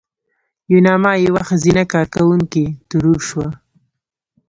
[0.71, 3.47] یوناما یوه ښځینه کارکوونکې ترور شوه.